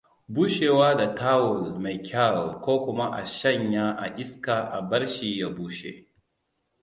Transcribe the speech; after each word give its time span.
Bushewa 0.33 0.89
da 0.99 1.07
tawul 1.15 1.63
mai 1.83 1.97
kyaw 2.07 2.39
kokuma 2.63 3.05
a 3.19 3.23
shanya 3.25 3.85
a 4.03 4.07
iska 4.17 4.55
a 4.71 4.81
barshi 4.89 5.39
ya 5.39 5.49
bushe. 5.49 5.91